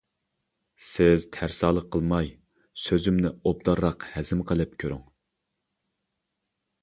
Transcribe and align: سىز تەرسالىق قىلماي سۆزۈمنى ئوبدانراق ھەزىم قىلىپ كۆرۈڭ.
سىز 0.91 1.25
تەرسالىق 1.35 1.89
قىلماي 1.95 2.31
سۆزۈمنى 2.85 3.33
ئوبدانراق 3.51 4.07
ھەزىم 4.15 4.41
قىلىپ 4.53 4.73
كۆرۈڭ. 4.85 5.05